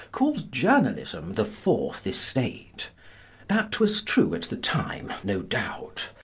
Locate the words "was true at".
3.79-4.45